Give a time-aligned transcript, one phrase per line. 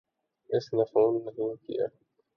[0.49, 1.85] اس نے فون نہیں کیا۔